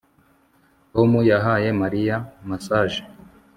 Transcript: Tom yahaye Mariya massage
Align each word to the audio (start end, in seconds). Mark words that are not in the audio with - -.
Tom 0.93 1.11
yahaye 1.31 1.69
Mariya 1.81 2.15
massage 2.47 2.99